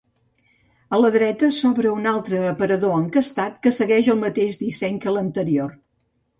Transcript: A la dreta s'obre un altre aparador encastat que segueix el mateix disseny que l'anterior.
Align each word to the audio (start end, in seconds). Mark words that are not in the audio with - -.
A 0.95 0.99
la 1.01 1.11
dreta 1.15 1.49
s'obre 1.57 1.91
un 1.99 2.09
altre 2.13 2.41
aparador 2.53 2.97
encastat 3.03 3.61
que 3.67 3.75
segueix 3.81 4.13
el 4.17 4.21
mateix 4.25 4.61
disseny 4.67 5.01
que 5.07 5.17
l'anterior. 5.19 5.81